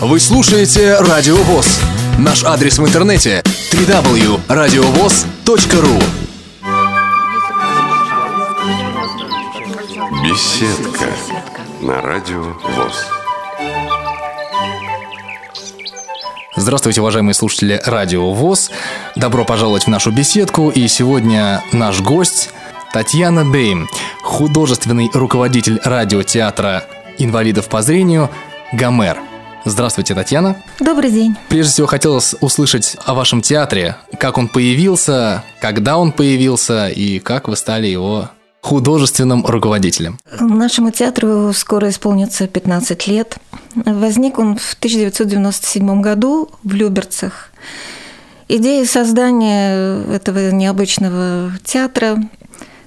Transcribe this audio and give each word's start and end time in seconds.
Вы 0.00 0.20
слушаете 0.20 0.96
Радио 1.00 1.34
ВОЗ. 1.34 1.80
Наш 2.18 2.44
адрес 2.44 2.78
в 2.78 2.86
интернете 2.86 3.42
www.radiovoz.ru 3.72 6.02
Беседка 10.22 11.06
на 11.80 12.00
Радио 12.00 12.42
ВОЗ. 12.42 13.06
Здравствуйте, 16.54 17.00
уважаемые 17.00 17.34
слушатели 17.34 17.82
Радио 17.84 18.32
ВОЗ. 18.32 18.70
Добро 19.16 19.44
пожаловать 19.44 19.86
в 19.86 19.88
нашу 19.88 20.12
беседку. 20.12 20.70
И 20.70 20.86
сегодня 20.86 21.64
наш 21.72 22.00
гость 22.02 22.50
Татьяна 22.92 23.50
Дейм, 23.50 23.88
художественный 24.22 25.10
руководитель 25.12 25.80
радиотеатра 25.82 26.84
инвалидов 27.18 27.66
по 27.66 27.82
зрению 27.82 28.30
«Гомер». 28.72 29.27
Здравствуйте, 29.64 30.14
Татьяна. 30.14 30.56
Добрый 30.80 31.10
день. 31.10 31.36
Прежде 31.48 31.72
всего, 31.72 31.86
хотелось 31.86 32.34
услышать 32.40 32.96
о 33.04 33.14
вашем 33.14 33.42
театре, 33.42 33.96
как 34.18 34.38
он 34.38 34.48
появился, 34.48 35.44
когда 35.60 35.98
он 35.98 36.12
появился 36.12 36.88
и 36.88 37.18
как 37.18 37.48
вы 37.48 37.56
стали 37.56 37.86
его 37.86 38.30
художественным 38.60 39.46
руководителем. 39.46 40.18
Нашему 40.40 40.90
театру 40.90 41.52
скоро 41.52 41.88
исполнится 41.88 42.46
15 42.46 43.06
лет. 43.06 43.36
Возник 43.74 44.38
он 44.38 44.56
в 44.56 44.74
1997 44.74 46.00
году 46.00 46.50
в 46.62 46.74
Люберцах. 46.74 47.50
Идея 48.48 48.84
создания 48.86 50.02
этого 50.12 50.50
необычного 50.50 51.52
театра 51.64 52.18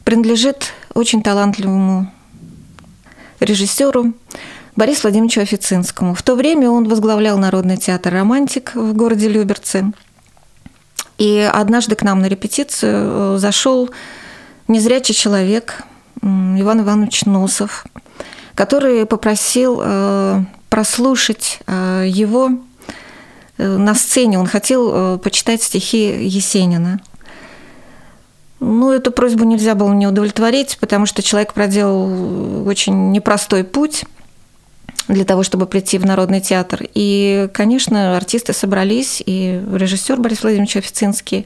принадлежит 0.03 0.73
очень 0.93 1.21
талантливому 1.21 2.11
режиссеру 3.39 4.13
Борису 4.75 5.01
Владимировичу 5.03 5.41
Официнскому. 5.41 6.13
В 6.13 6.21
то 6.21 6.35
время 6.35 6.69
он 6.69 6.87
возглавлял 6.87 7.37
Народный 7.37 7.77
театр 7.77 8.13
«Романтик» 8.13 8.73
в 8.73 8.93
городе 8.93 9.27
Люберцы. 9.27 9.91
И 11.17 11.49
однажды 11.51 11.95
к 11.95 12.03
нам 12.03 12.21
на 12.21 12.27
репетицию 12.27 13.35
э, 13.35 13.37
зашел 13.37 13.89
незрячий 14.67 15.13
человек 15.13 15.83
Иван 16.21 16.81
Иванович 16.81 17.25
Носов, 17.25 17.85
который 18.55 19.05
попросил 19.05 19.81
э, 19.83 20.39
прослушать 20.69 21.59
э, 21.67 22.05
его 22.07 22.51
на 23.57 23.93
сцене. 23.93 24.39
Он 24.39 24.47
хотел 24.47 25.19
почитать 25.19 25.61
стихи 25.61 26.25
Есенина. 26.25 26.99
Ну, 28.59 28.91
эту 28.91 29.11
просьбу 29.11 29.43
нельзя 29.43 29.75
было 29.75 29.93
не 29.93 30.07
удовлетворить, 30.07 30.77
потому 30.79 31.05
что 31.05 31.21
человек 31.21 31.53
проделал 31.53 32.67
очень 32.67 33.11
непростой 33.11 33.63
путь– 33.65 34.05
для 35.07 35.25
того, 35.25 35.43
чтобы 35.43 35.65
прийти 35.65 35.97
в 35.97 36.05
Народный 36.05 36.41
театр. 36.41 36.87
И, 36.93 37.49
конечно, 37.53 38.15
артисты 38.15 38.53
собрались, 38.53 39.21
и 39.25 39.61
режиссер 39.73 40.17
Борис 40.17 40.43
Владимирович 40.43 40.77
Официнский, 40.77 41.45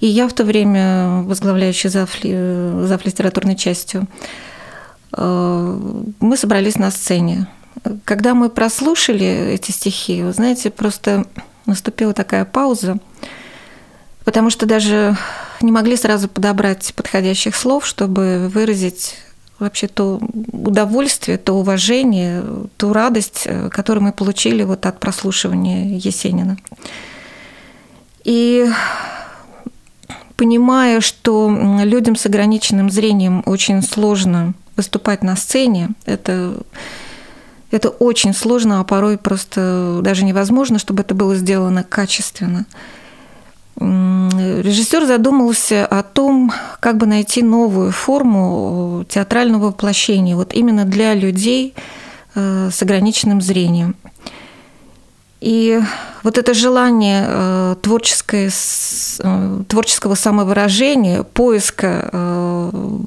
и 0.00 0.06
я 0.06 0.28
в 0.28 0.32
то 0.32 0.44
время, 0.44 1.22
возглавляющая 1.22 1.90
зав, 1.90 2.10
зав 2.22 3.06
литературной 3.06 3.56
частью, 3.56 4.06
э, 5.16 5.80
мы 6.20 6.36
собрались 6.36 6.76
на 6.76 6.90
сцене. 6.90 7.46
Когда 8.04 8.34
мы 8.34 8.48
прослушали 8.48 9.52
эти 9.52 9.70
стихи, 9.70 10.22
вы 10.22 10.32
знаете, 10.32 10.70
просто 10.70 11.26
наступила 11.66 12.12
такая 12.12 12.44
пауза, 12.44 12.98
потому 14.24 14.50
что 14.50 14.66
даже 14.66 15.16
не 15.60 15.72
могли 15.72 15.96
сразу 15.96 16.28
подобрать 16.28 16.92
подходящих 16.94 17.54
слов, 17.54 17.86
чтобы 17.86 18.50
выразить 18.52 19.16
вообще 19.60 19.86
то 19.86 20.20
удовольствие, 20.52 21.38
то 21.38 21.54
уважение, 21.54 22.42
ту 22.76 22.92
радость, 22.92 23.42
э, 23.44 23.68
которую 23.70 24.04
мы 24.04 24.12
получили 24.12 24.62
вот 24.62 24.86
от 24.86 24.98
прослушивания 24.98 25.96
Есенина. 25.98 26.56
И 28.24 28.66
понимая, 30.36 31.00
что 31.00 31.50
людям 31.84 32.16
с 32.16 32.26
ограниченным 32.26 32.90
зрением 32.90 33.42
очень 33.46 33.82
сложно 33.82 34.54
выступать 34.76 35.22
на 35.22 35.36
сцене, 35.36 35.90
это, 36.06 36.54
это 37.70 37.90
очень 37.90 38.34
сложно, 38.34 38.80
а 38.80 38.84
порой 38.84 39.18
просто 39.18 40.00
даже 40.02 40.24
невозможно, 40.24 40.78
чтобы 40.78 41.02
это 41.02 41.14
было 41.14 41.36
сделано 41.36 41.84
качественно– 41.84 42.66
режиссер 43.80 45.06
задумался 45.06 45.86
о 45.86 46.02
том, 46.02 46.52
как 46.80 46.98
бы 46.98 47.06
найти 47.06 47.42
новую 47.42 47.92
форму 47.92 49.04
театрального 49.08 49.68
воплощения, 49.68 50.36
вот 50.36 50.52
именно 50.52 50.84
для 50.84 51.14
людей 51.14 51.74
э, 52.34 52.68
с 52.70 52.82
ограниченным 52.82 53.40
зрением. 53.40 53.96
И 55.40 55.80
вот 56.22 56.36
это 56.36 56.52
желание 56.52 57.24
э, 57.26 57.76
э, 57.82 58.50
творческого 59.68 60.14
самовыражения, 60.14 61.22
поиска 61.22 62.10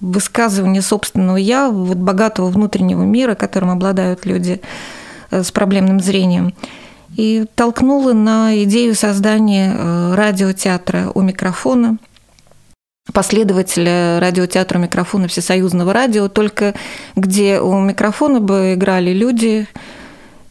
высказывания 0.02 0.82
собственного 0.82 1.38
«я», 1.38 1.70
вот 1.70 1.98
богатого 1.98 2.50
внутреннего 2.50 3.04
мира, 3.04 3.36
которым 3.36 3.70
обладают 3.70 4.26
люди 4.26 4.60
с 5.30 5.52
проблемным 5.52 6.00
зрением– 6.00 6.54
и 7.16 7.46
толкнула 7.56 8.14
на 8.14 8.64
идею 8.64 8.96
создания 8.96 9.74
э, 9.76 10.16
радиотеатра 10.16 11.12
у 11.14 11.22
микрофона, 11.22 11.98
последователя 13.12 14.20
радиотеатра 14.20 14.78
микрофона 14.80 15.28
Всесоюзного 15.28 15.94
радио, 15.94 16.30
только 16.30 16.74
где 17.16 17.60
у 17.60 17.80
микрофона 17.80 18.40
бы 18.40 18.74
играли 18.76 19.12
люди 19.12 19.68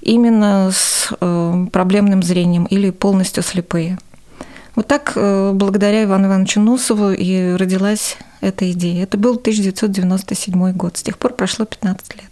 именно 0.00 0.70
с 0.72 1.12
э, 1.20 1.66
проблемным 1.72 2.22
зрением 2.22 2.64
или 2.66 2.90
полностью 2.90 3.42
слепые. 3.42 3.98
Вот 4.74 4.86
так, 4.86 5.12
э, 5.16 5.52
благодаря 5.54 6.04
Ивану 6.04 6.28
Ивановичу 6.28 6.60
Носову, 6.60 7.12
и 7.12 7.54
родилась 7.54 8.16
эта 8.40 8.70
идея. 8.72 9.04
Это 9.04 9.18
был 9.18 9.36
1997 9.36 10.72
год. 10.72 10.96
С 10.96 11.02
тех 11.02 11.18
пор 11.18 11.34
прошло 11.34 11.64
15 11.64 12.16
лет. 12.16 12.31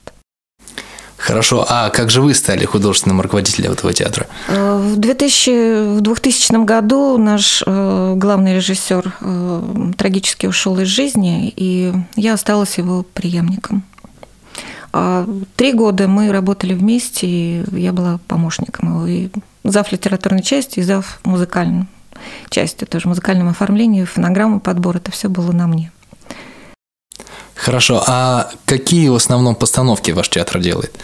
Хорошо, 1.20 1.66
а 1.68 1.90
как 1.90 2.10
же 2.10 2.22
вы 2.22 2.32
стали 2.34 2.64
художественным 2.64 3.20
руководителем 3.20 3.72
этого 3.72 3.92
театра? 3.92 4.26
Э, 4.48 4.78
в, 4.78 4.96
2000, 4.96 5.98
в 5.98 6.00
2000 6.00 6.64
году 6.64 7.18
наш 7.18 7.62
э, 7.66 8.14
главный 8.16 8.56
режиссер 8.56 9.14
э, 9.20 9.92
трагически 9.98 10.46
ушел 10.46 10.78
из 10.78 10.88
жизни, 10.88 11.52
и 11.54 11.92
я 12.16 12.32
осталась 12.32 12.78
его 12.78 13.02
преемником. 13.02 13.82
А 14.94 15.28
три 15.56 15.74
года 15.74 16.08
мы 16.08 16.32
работали 16.32 16.72
вместе, 16.72 17.26
и 17.26 17.64
я 17.72 17.92
была 17.92 18.18
помощником 18.26 18.88
его, 18.88 19.06
и 19.06 19.28
зав 19.62 19.92
литературной 19.92 20.42
части, 20.42 20.80
и 20.80 20.82
зав 20.82 21.20
музыкальной 21.24 21.86
части, 22.48 22.86
тоже 22.86 23.08
музыкальном 23.08 23.48
оформлении, 23.48 24.04
фонограммы, 24.04 24.58
подбор, 24.58 24.96
это 24.96 25.10
все 25.10 25.28
было 25.28 25.52
на 25.52 25.66
мне. 25.66 25.92
Хорошо, 27.60 28.02
а 28.06 28.50
какие 28.64 29.08
в 29.08 29.14
основном 29.14 29.54
постановки 29.54 30.12
ваш 30.12 30.30
театр 30.30 30.60
делает? 30.60 30.98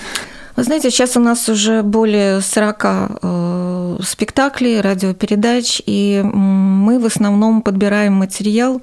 Вы 0.57 0.65
знаете, 0.65 0.91
сейчас 0.91 1.17
у 1.17 1.21
нас 1.21 1.51
уже 1.51 1.83
более 1.83 2.41
40 2.41 2.85
э, 3.23 3.99
спектаклей, 4.03 4.81
радиопередач, 4.81 5.83
и 5.85 6.23
мы 6.25 6.99
в 6.99 7.05
основном 7.05 7.61
подбираем 7.61 8.15
материал 8.15 8.81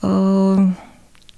э, 0.00 0.56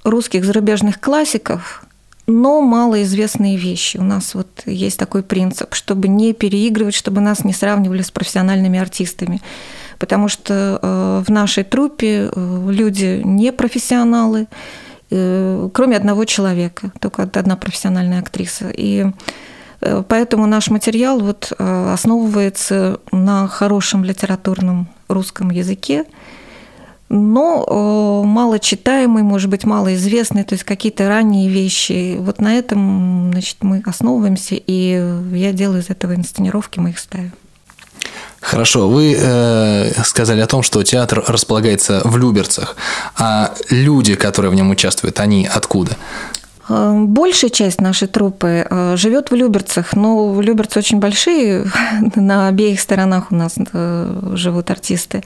русских 0.04 0.44
зарубежных 0.44 1.00
классиков, 1.00 1.84
но 2.28 2.60
малоизвестные 2.60 3.56
вещи. 3.56 3.96
У 3.96 4.04
нас 4.04 4.34
вот 4.34 4.62
есть 4.66 5.00
такой 5.00 5.24
принцип, 5.24 5.74
чтобы 5.74 6.06
не 6.06 6.32
переигрывать, 6.32 6.94
чтобы 6.94 7.20
нас 7.20 7.42
не 7.42 7.52
сравнивали 7.52 8.02
с 8.02 8.12
профессиональными 8.12 8.78
артистами. 8.78 9.42
Потому 9.98 10.28
что 10.28 10.78
э, 10.80 11.22
в 11.26 11.30
нашей 11.32 11.64
труппе 11.64 12.30
э, 12.32 12.66
люди 12.70 13.20
не 13.24 13.50
профессионалы, 13.50 14.46
кроме 15.72 15.96
одного 15.96 16.24
человека, 16.24 16.92
только 17.00 17.22
одна 17.22 17.56
профессиональная 17.56 18.20
актриса. 18.20 18.70
И 18.70 19.06
э, 19.80 20.02
поэтому 20.06 20.46
наш 20.46 20.70
материал 20.70 21.20
вот 21.20 21.52
э, 21.58 21.92
основывается 21.92 23.00
на 23.10 23.48
хорошем 23.48 24.04
литературном 24.04 24.88
русском 25.09 25.50
языке, 25.50 26.04
но 27.14 28.22
мало 28.24 28.59
читаемый, 28.59 29.22
может 29.22 29.50
быть, 29.50 29.64
мало 29.64 29.94
известный, 29.94 30.44
то 30.44 30.54
есть 30.54 30.64
какие-то 30.64 31.09
ранние 31.09 31.50
вещи. 31.50 32.16
Вот 32.18 32.41
на 32.41 32.54
этом 32.54 33.30
значит, 33.32 33.58
мы 33.60 33.82
основываемся, 33.84 34.54
и 34.54 35.20
я 35.34 35.53
делаю 35.53 35.82
из 35.82 35.91
этого 35.91 36.15
инсценировки, 36.15 36.80
мы 36.80 36.88
их 36.88 36.98
ставим. 36.98 37.32
Хорошо, 38.42 38.89
вы 38.89 39.16
э, 39.18 39.92
сказали 40.04 40.41
о 40.41 40.47
том, 40.47 40.62
что 40.62 40.83
театр 40.83 41.24
располагается 41.27 42.03
в 42.04 42.16
Люберцах, 42.18 42.77
а 43.16 43.54
люди, 43.71 44.15
которые 44.16 44.50
в 44.50 44.54
нем 44.54 44.71
участвуют, 44.71 45.21
они 45.21 45.48
откуда? 45.50 45.97
Э, 46.68 46.94
большая 46.98 47.50
часть 47.50 47.80
нашей 47.80 48.09
труппы 48.09 48.66
э, 48.68 48.97
живет 48.97 49.30
в 49.30 49.34
Люберцах, 49.34 49.94
но 49.94 50.41
Люберцы 50.41 50.78
очень 50.78 50.98
большие, 50.98 51.66
на 52.16 52.48
обеих 52.48 52.80
сторонах 52.80 53.30
у 53.30 53.34
нас 53.34 53.54
э, 53.56 54.33
живут 54.34 54.71
артисты. 54.71 55.22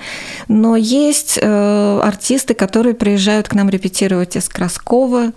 Но 0.49 0.77
есть 0.77 1.39
артисты, 1.43 2.55
которые 2.55 2.95
приезжают 2.95 3.49
к 3.49 3.55
нам 3.55 3.69
репетировать 3.69 4.37
из 4.37 4.49
Краскова, 4.49 5.33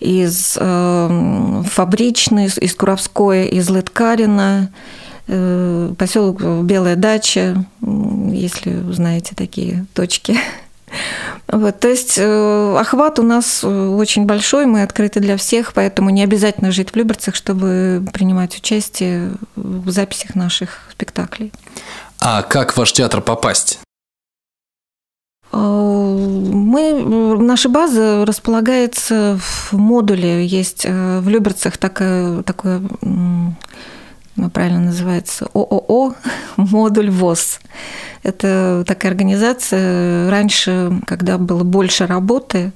из 0.00 0.52
Фабричной, 0.54 2.46
из 2.46 2.74
Куровской, 2.74 3.48
из 3.48 3.68
Лыткарина, 3.68 4.70
поселок 5.28 6.40
Белая 6.64 6.96
дача, 6.96 7.64
если 7.82 8.92
знаете 8.92 9.34
такие 9.34 9.86
точки. 9.94 10.36
Вот, 11.50 11.80
то 11.80 11.88
есть 11.88 12.18
э, 12.18 12.76
охват 12.78 13.18
у 13.18 13.22
нас 13.22 13.62
э, 13.62 13.68
очень 13.68 14.26
большой, 14.26 14.66
мы 14.66 14.82
открыты 14.82 15.20
для 15.20 15.36
всех, 15.38 15.72
поэтому 15.72 16.10
не 16.10 16.22
обязательно 16.22 16.70
жить 16.72 16.90
в 16.90 16.96
Люберцах, 16.96 17.34
чтобы 17.34 18.04
принимать 18.12 18.56
участие 18.56 19.32
в 19.56 19.90
записях 19.90 20.34
наших 20.34 20.88
спектаклей. 20.92 21.52
А 22.20 22.42
как 22.42 22.72
в 22.72 22.76
ваш 22.76 22.92
театр 22.92 23.22
попасть? 23.22 23.80
Э, 25.52 25.56
мы, 25.56 27.38
наша 27.38 27.70
база 27.70 28.26
располагается 28.26 29.38
в 29.40 29.72
модуле. 29.72 30.44
Есть 30.44 30.84
в 30.84 31.28
Люберцах 31.28 31.78
такая, 31.78 32.42
такое, 32.42 32.82
правильно 34.52 34.80
называется, 34.80 35.48
ООО, 35.52 36.14
модуль 36.56 37.10
ВОЗ. 37.10 37.60
Это 38.22 38.84
такая 38.86 39.12
организация. 39.12 40.30
Раньше, 40.30 41.00
когда 41.06 41.38
было 41.38 41.64
больше 41.64 42.06
работы 42.06 42.72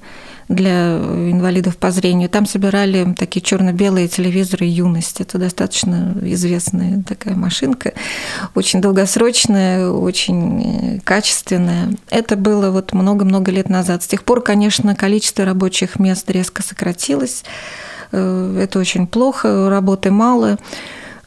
для 0.48 0.96
инвалидов 0.98 1.76
по 1.76 1.90
зрению, 1.90 2.28
там 2.28 2.46
собирали 2.46 3.14
такие 3.18 3.40
черно-белые 3.40 4.08
телевизоры 4.08 4.66
«Юность». 4.66 5.20
Это 5.20 5.38
достаточно 5.38 6.14
известная 6.22 7.02
такая 7.02 7.34
машинка, 7.34 7.92
очень 8.54 8.80
долгосрочная, 8.80 9.88
очень 9.88 11.00
качественная. 11.04 11.94
Это 12.10 12.36
было 12.36 12.70
вот 12.70 12.92
много-много 12.92 13.50
лет 13.50 13.68
назад. 13.68 14.02
С 14.02 14.06
тех 14.06 14.24
пор, 14.24 14.42
конечно, 14.42 14.94
количество 14.94 15.44
рабочих 15.44 15.98
мест 15.98 16.30
резко 16.30 16.62
сократилось. 16.62 17.44
Э, 18.12 18.58
это 18.62 18.78
очень 18.78 19.06
плохо, 19.06 19.70
работы 19.70 20.10
мало 20.10 20.58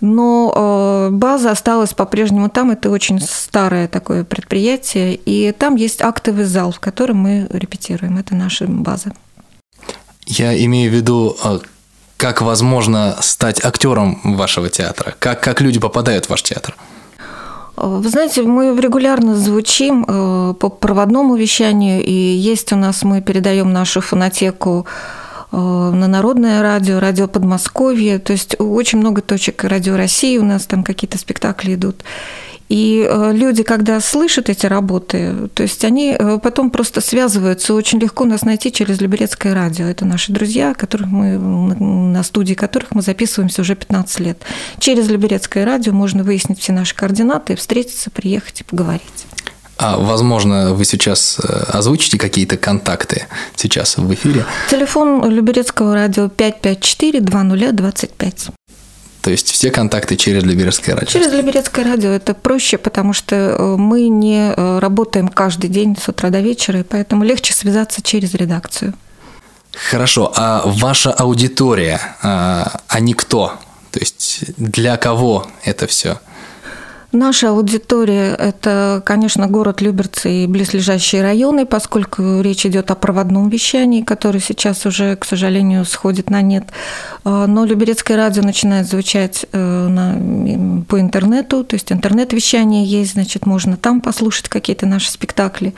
но 0.06 0.54
э, 0.56 1.10
база 1.12 1.52
осталась 1.52 1.94
по-прежнему 1.94 2.50
там. 2.50 2.72
Это 2.72 2.90
очень 2.90 3.20
старое 3.20 3.88
такое 3.88 4.24
предприятие, 4.24 5.16
и 5.16 5.52
там 5.52 5.76
есть 5.76 6.02
актовый 6.02 6.46
зал, 6.46 6.72
в 6.72 6.80
котором 6.80 7.18
мы 7.18 7.48
репетируем. 7.50 8.18
Это 8.18 8.36
наша 8.36 8.66
база. 8.68 9.12
Я 10.26 10.56
имею 10.66 10.92
в 10.92 10.96
виду, 10.96 11.36
э, 11.44 11.60
как 12.18 12.42
возможно 12.42 13.18
стать 13.20 13.64
актером 13.64 14.20
вашего 14.24 14.70
театра? 14.70 15.14
Как, 15.20 15.42
как 15.42 15.62
люди 15.62 15.80
попадают 15.80 16.26
в 16.26 16.30
ваш 16.30 16.44
театр? 16.44 16.76
Вы 17.76 18.08
знаете, 18.08 18.42
мы 18.44 18.74
регулярно 18.80 19.36
звучим 19.36 20.06
э, 20.08 20.54
по 20.54 20.70
проводному 20.70 21.36
вещанию, 21.36 22.02
и 22.04 22.12
есть 22.12 22.72
у 22.72 22.78
нас, 22.78 23.04
мы 23.04 23.22
передаем 23.22 23.74
нашу 23.74 24.00
фонотеку 24.00 24.86
Э, 24.88 24.90
на 25.58 26.08
Народное 26.08 26.62
радио, 26.62 27.00
радио 27.00 27.28
Подмосковье, 27.28 28.20
то 28.20 28.34
есть 28.34 28.56
очень 28.60 29.00
много 29.00 29.22
точек 29.22 29.64
радио 29.64 29.96
России 29.96 30.38
у 30.38 30.44
нас 30.44 30.66
там 30.66 30.84
какие-то 30.84 31.18
спектакли 31.18 31.76
идут. 31.76 32.04
И 32.68 33.08
э, 33.08 33.32
люди, 33.32 33.62
когда 33.62 34.00
слышат 34.00 34.50
эти 34.50 34.66
работы, 34.66 35.50
то 35.54 35.62
есть 35.62 35.86
они 35.86 36.16
э, 36.18 36.40
потом 36.42 36.72
просто 36.72 37.00
связываются. 37.00 37.76
Очень 37.76 38.00
легко 38.00 38.26
нас 38.26 38.42
найти 38.42 38.72
через 38.72 39.00
Люберецкое 39.02 39.54
радио. 39.54 39.86
Это 39.86 40.04
наши 40.06 40.32
друзья, 40.32 40.74
которых 40.74 41.08
мы, 41.08 41.38
на 41.38 42.24
студии 42.24 42.56
которых 42.56 42.96
мы 42.96 43.04
записываемся 43.04 43.62
уже 43.62 43.76
15 43.76 44.20
лет. 44.20 44.42
Через 44.80 45.08
Люберецкое 45.10 45.64
радио 45.64 45.94
можно 45.94 46.24
выяснить 46.24 46.60
все 46.60 46.74
наши 46.74 46.96
координаты, 46.96 47.56
встретиться, 47.56 48.10
приехать 48.10 48.62
и 48.62 48.64
поговорить. 48.64 49.26
А, 49.78 49.98
возможно, 49.98 50.74
вы 50.74 50.86
сейчас 50.86 51.38
э, 51.40 51.44
озвучите 51.74 52.18
какие-то 52.18 52.56
контакты 52.58 53.28
сейчас 53.56 53.98
в 53.98 54.14
эфире. 54.14 54.46
Телефон 54.70 55.30
Люберецкого 55.30 55.94
радио 55.94 56.28
554-2025. 56.28 58.52
То 59.22 59.32
есть 59.32 59.50
все 59.50 59.72
контакты 59.72 60.16
через 60.16 60.44
Люберецкое 60.44 60.96
радио? 60.96 61.10
Через 61.10 61.34
Люберецкое 61.34 61.84
радио 61.84 62.12
это 62.12 62.34
проще, 62.34 62.78
потому 62.78 63.12
что 63.12 63.36
э, 63.36 63.76
мы 63.76 64.08
не 64.08 64.54
э, 64.56 64.80
работаем 64.80 65.28
каждый 65.28 65.70
день 65.70 65.98
с 66.02 66.08
утра 66.08 66.30
до 66.30 66.40
вечера, 66.40 66.80
и 66.80 66.84
поэтому 66.84 67.26
легче 67.26 67.54
связаться 67.54 68.02
через 68.02 68.34
редакцию. 68.34 68.94
Хорошо, 69.90 70.32
а 70.36 70.62
ваша 70.66 71.12
аудитория, 71.12 72.00
а, 72.22 72.80
они 72.88 73.14
кто? 73.14 73.54
То 73.92 74.00
есть 74.00 74.44
для 74.58 74.98
кого 74.98 75.48
это 75.64 75.88
все? 75.88 76.20
Наша 77.12 77.50
аудитория– 77.50 78.36
это, 78.40 79.02
конечно, 79.06 79.48
город 79.48 79.82
Люберцы 79.82 80.44
и 80.44 80.48
близлежащие 80.48 81.22
районы, 81.22 81.66
поскольку 81.66 82.42
речь 82.42 82.66
идет 82.66 82.92
о 82.92 82.96
проводном 82.96 83.50
вещании, 83.50 84.02
которое 84.02 84.40
сейчас 84.40 84.86
уже, 84.86 85.16
к 85.16 85.26
сожалению, 85.26 85.86
сходит 85.86 86.30
на 86.30 86.42
нет. 86.42 86.66
А, 87.24 87.48
но 87.48 87.66
Люберецкое 87.66 88.18
радио 88.18 88.44
начинает 88.44 88.88
звучать 88.88 89.46
э, 89.52 89.88
на, 89.88 90.84
по 90.88 91.00
интернету, 91.00 91.64
то 91.64 91.76
есть 91.76 91.92
интернет-вещание 91.92 92.86
есть, 92.86 93.14
значит, 93.14 93.46
можно 93.46 93.78
там 93.78 94.02
послушать 94.02 94.50
какие-то 94.50 94.86
наши 94.86 95.10
спектакли. 95.10 95.74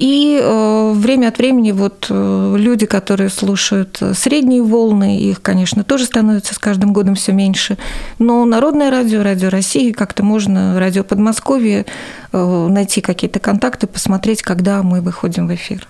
И 0.00 0.40
э, 0.42 0.92
время 0.94 1.28
от 1.28 1.36
времени 1.36 1.72
вот 1.72 2.06
э, 2.08 2.54
люди, 2.56 2.86
которые 2.86 3.28
слушают 3.28 3.98
э, 4.00 4.14
средние 4.14 4.62
волны, 4.62 5.18
их, 5.18 5.42
конечно, 5.42 5.84
тоже 5.84 6.06
становится 6.06 6.54
с 6.54 6.58
каждым 6.58 6.94
годом 6.94 7.16
все 7.16 7.32
меньше. 7.32 7.76
Но 8.18 8.46
Народное 8.46 8.90
радио, 8.90 9.22
Радио 9.22 9.50
России, 9.50 9.92
как-то 9.92 10.22
можно, 10.22 10.80
Радио 10.80 11.04
Подмосковье, 11.04 11.84
найти 12.32 13.02
какие-то 13.02 13.40
контакты, 13.40 13.86
посмотреть, 13.86 14.40
когда 14.40 14.82
мы 14.82 15.02
выходим 15.02 15.48
в 15.48 15.54
эфир. 15.54 15.86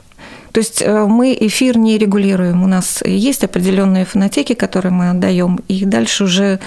То 0.51 0.59
есть 0.59 0.85
мы 0.85 1.37
эфир 1.39 1.79
не 1.79 1.97
регулируем. 1.97 2.65
У 2.65 2.67
нас 2.67 3.03
есть 3.05 3.45
определенные 3.45 4.05
фонотеки, 4.05 4.55
которые 4.55 4.91
мы 4.91 5.11
отдаем, 5.11 5.61
и 5.69 5.85
дальше 5.85 6.25
уже 6.25 6.59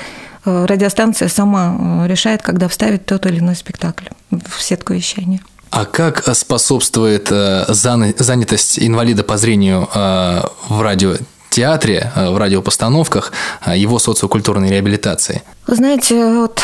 радиостанция 0.46 1.28
сама 1.28 2.06
решает, 2.08 2.42
когда 2.42 2.70
вставить 2.70 3.06
тот 3.06 3.26
или 3.26 3.40
иной 3.40 3.56
спектакль 3.56 4.06
в 4.32 4.62
сетку 4.62 4.94
вещания. 4.94 5.42
А 5.74 5.86
как 5.86 6.24
способствует 6.36 7.30
э, 7.32 7.66
занятость 7.68 8.78
инвалида 8.78 9.24
по 9.24 9.38
зрению 9.38 9.90
э, 9.92 10.42
в 10.70 10.80
радиотеатре, 10.80 12.12
э, 12.16 12.30
в 12.30 12.38
радиопостановках, 12.38 13.34
его 13.74 13.98
социокультурной 13.98 14.70
реабилитации? 14.70 15.42
Вы 15.66 15.76
знаете, 15.76 16.32
вот 16.32 16.62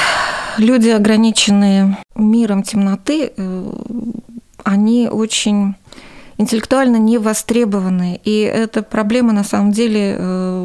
люди, 0.58 0.90
ограниченные 0.90 1.98
миром 2.16 2.62
темноты, 2.62 3.32
они 4.64 5.10
очень 5.12 5.74
интеллектуально 6.38 6.98
не 6.98 7.18
востребованы. 7.18 8.22
И 8.24 8.42
эта 8.42 8.84
проблема 8.84 9.34
на 9.34 9.44
самом 9.44 9.72
деле 9.72 10.18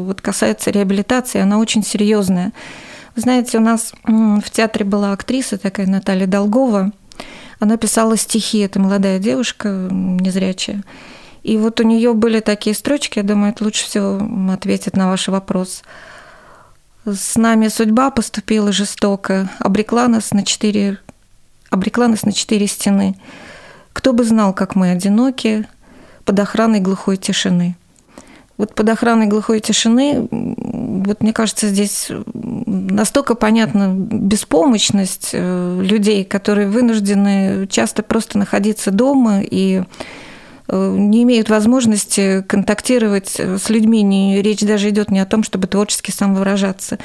вот 0.05 0.21
касается 0.21 0.69
реабилитации, 0.69 1.41
она 1.41 1.57
очень 1.57 1.83
серьезная. 1.83 2.53
Знаете, 3.15 3.57
у 3.57 3.61
нас 3.61 3.91
в 4.03 4.51
театре 4.51 4.85
была 4.85 5.13
актриса 5.13 5.57
такая 5.57 5.87
Наталья 5.87 6.27
Долгова– 6.27 6.91
она 7.59 7.77
писала 7.77 8.17
стихи, 8.17 8.59
это 8.59 8.79
молодая 8.79 9.19
девушка, 9.19 9.69
незрячая. 9.69 10.83
И 11.43 11.57
вот 11.57 11.79
у 11.79 11.83
нее 11.83 12.13
были 12.13 12.39
такие 12.39 12.75
строчки, 12.75 13.19
я 13.19 13.23
думаю, 13.23 13.51
это 13.51 13.63
лучше 13.63 13.85
всего 13.85 14.19
ответит 14.51 14.95
на 14.95 15.09
ваш 15.09 15.27
вопрос. 15.27 15.83
С 17.05 17.35
нами 17.35 17.67
судьба 17.67 18.09
поступила 18.09 18.71
жестоко, 18.71 19.49
обрекла 19.59 20.07
нас 20.07 20.31
на 20.31 20.43
четыре, 20.43 20.97
обрекла 21.69 22.07
нас 22.07 22.23
на 22.23 22.31
четыре 22.31 22.65
стены. 22.65 23.15
Кто 23.93 24.11
бы 24.11 24.23
знал, 24.23 24.53
как 24.53 24.75
мы 24.75 24.89
одиноки 24.89 25.67
под 26.25 26.39
охраной 26.39 26.79
глухой 26.79 27.17
тишины. 27.17 27.75
Вот 28.57 28.73
под 28.73 28.89
охраной 28.89 29.27
глухой 29.27 29.59
тишины, 29.59 30.27
вот 31.03 31.21
мне 31.21 31.33
кажется, 31.33 31.67
здесь 31.67 32.09
настолько 32.33 33.35
понятна 33.35 33.93
беспомощность 33.95 35.29
э, 35.33 35.81
людей, 35.81 36.23
которые 36.23 36.67
вынуждены 36.67 37.67
часто 37.67 38.03
просто 38.03 38.37
находиться 38.37 38.91
дома 38.91 39.41
и 39.41 39.83
э, 40.67 40.95
не 40.97 41.23
имеют 41.23 41.49
возможности 41.49 42.43
контактировать 42.47 43.39
с 43.39 43.69
людьми. 43.69 44.01
Не, 44.01 44.41
речь 44.41 44.61
даже 44.61 44.89
идет 44.89 45.11
не 45.11 45.19
о 45.19 45.25
том, 45.25 45.43
чтобы 45.43 45.67
творчески 45.67 46.11
самовыражаться. 46.11 46.99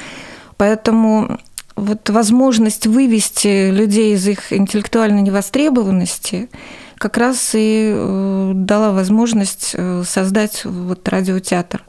Поэтому 0.57 1.39
вот 1.75 2.09
возможность 2.09 2.87
вывести 2.87 3.71
людей 3.71 4.15
из 4.15 4.27
их 4.27 4.53
интеллектуальной 4.53 5.21
невостребованности 5.21 6.49
как 6.97 7.17
раз 7.17 7.51
и 7.53 7.91
э, 7.93 8.51
дала 8.53 8.91
возможность 8.91 9.75
создать 10.05 10.65
вот 10.65 11.07
радиотеатр. 11.07 11.83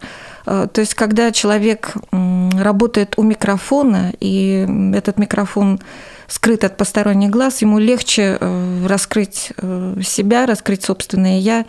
Э, 0.47 0.67
то 0.73 0.81
есть, 0.81 0.95
когда 0.95 1.33
человек 1.33 1.95
работает 2.11 3.15
у 3.17 3.23
микрофона, 3.23 4.13
и 4.21 4.67
этот 4.95 5.19
микрофон 5.19 5.81
скрыт 6.29 6.65
от 6.65 6.77
посторонних 6.77 7.31
глаз, 7.31 7.63
ему 7.63 7.79
легче 7.79 8.39
э, 8.41 8.87
раскрыть 8.87 9.53
э, 9.57 9.97
себя, 10.03 10.47
раскрыть 10.47 10.85
собственное 10.85 11.39
«я». 11.39 11.65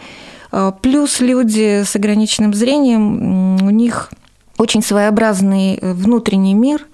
Плюс 0.84 1.20
люди 1.20 1.82
с 1.84 1.96
ограниченным 1.96 2.54
зрением, 2.54 3.56
у 3.66 3.72
них 3.72 4.12
очень 4.60 4.84
своеобразный 4.84 5.80
внутренний 5.82 6.54
мир, 6.54 6.86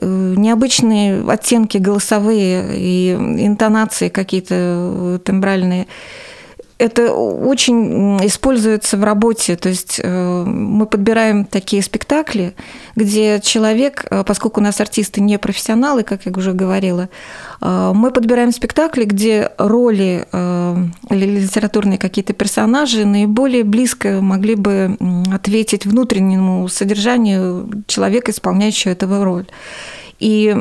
необычные 0.00 1.28
оттенки 1.28 1.78
голосовые 1.78 2.78
и 2.78 3.14
интонации 3.14 4.10
какие-то 4.10 5.20
тембральные– 5.24 5.88
это 6.78 7.12
очень 7.12 8.16
используется 8.24 8.96
в 8.96 9.04
работе. 9.04 9.56
То 9.56 9.68
есть 9.68 10.00
э, 10.02 10.44
мы 10.44 10.86
подбираем 10.86 11.44
такие 11.44 11.82
спектакли, 11.82 12.54
где 12.94 13.40
человек, 13.40 14.06
э, 14.10 14.22
поскольку 14.24 14.60
у 14.60 14.62
нас 14.62 14.80
артисты 14.80 15.20
не 15.20 15.38
профессионалы, 15.38 16.04
как 16.04 16.26
я 16.26 16.32
уже 16.32 16.52
говорила, 16.52 17.08
э, 17.60 17.92
мы 17.94 18.12
подбираем 18.12 18.52
спектакли, 18.52 19.04
где 19.04 19.50
роли 19.58 20.26
или 21.10 21.40
литературные 21.40 21.98
какие-то 21.98 22.32
персонажи 22.32 23.04
наиболее 23.04 23.64
близко 23.64 24.20
могли 24.20 24.54
бы 24.54 24.96
ответить 25.32 25.84
внутреннему 25.84 26.68
содержанию 26.68 27.68
человека, 27.86 28.30
исполняющего 28.30 28.92
эту 28.92 29.24
роль. 29.24 29.46
И 30.18 30.54